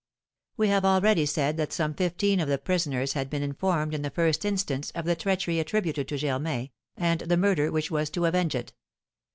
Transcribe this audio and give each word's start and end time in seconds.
We 0.57 0.69
have 0.69 0.83
already 0.83 1.27
said 1.27 1.57
that 1.57 1.71
some 1.71 1.93
fifteen 1.93 2.39
of 2.39 2.47
the 2.49 2.57
prisoners 2.57 3.13
had 3.13 3.29
been 3.29 3.43
informed 3.43 3.93
in 3.93 4.01
the 4.01 4.09
first 4.09 4.45
instance 4.45 4.89
of 4.95 5.05
the 5.05 5.15
treachery 5.15 5.59
attributed 5.59 6.07
to 6.07 6.17
Germain, 6.17 6.71
and 6.97 7.19
the 7.21 7.37
murder 7.37 7.71
which 7.71 7.91
was 7.91 8.09
to 8.09 8.25
avenge 8.25 8.55
it. 8.55 8.73